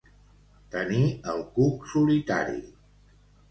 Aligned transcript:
Tenir 0.75 1.03
el 1.35 1.45
cuc 1.59 1.87
solitari. 1.93 2.59